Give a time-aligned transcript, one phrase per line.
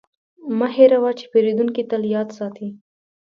[0.57, 2.67] مه هېروه چې پیرودونکی تل یاد ساتي.